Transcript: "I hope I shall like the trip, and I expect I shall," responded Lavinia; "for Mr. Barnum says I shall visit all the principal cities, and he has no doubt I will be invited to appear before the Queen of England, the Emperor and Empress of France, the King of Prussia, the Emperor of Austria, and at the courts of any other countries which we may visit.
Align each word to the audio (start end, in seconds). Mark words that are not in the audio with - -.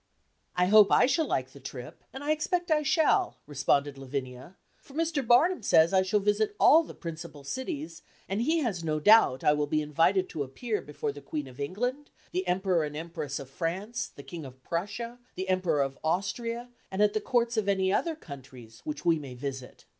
"I 0.55 0.65
hope 0.65 0.91
I 0.91 1.05
shall 1.05 1.27
like 1.27 1.51
the 1.51 1.59
trip, 1.59 2.03
and 2.11 2.23
I 2.23 2.31
expect 2.31 2.71
I 2.71 2.81
shall," 2.81 3.37
responded 3.45 3.99
Lavinia; 3.99 4.55
"for 4.79 4.95
Mr. 4.95 5.21
Barnum 5.27 5.61
says 5.61 5.93
I 5.93 6.01
shall 6.01 6.19
visit 6.19 6.55
all 6.59 6.81
the 6.81 6.95
principal 6.95 7.43
cities, 7.43 8.01
and 8.27 8.41
he 8.41 8.57
has 8.61 8.83
no 8.83 8.99
doubt 8.99 9.43
I 9.43 9.53
will 9.53 9.67
be 9.67 9.79
invited 9.79 10.27
to 10.29 10.41
appear 10.41 10.81
before 10.81 11.11
the 11.11 11.21
Queen 11.21 11.45
of 11.45 11.59
England, 11.59 12.09
the 12.31 12.47
Emperor 12.47 12.83
and 12.83 12.97
Empress 12.97 13.37
of 13.37 13.47
France, 13.47 14.07
the 14.07 14.23
King 14.23 14.43
of 14.43 14.63
Prussia, 14.63 15.19
the 15.35 15.47
Emperor 15.47 15.83
of 15.83 15.99
Austria, 16.03 16.69
and 16.89 17.03
at 17.03 17.13
the 17.13 17.21
courts 17.21 17.55
of 17.55 17.67
any 17.69 17.93
other 17.93 18.15
countries 18.15 18.81
which 18.83 19.05
we 19.05 19.19
may 19.19 19.35
visit. 19.35 19.85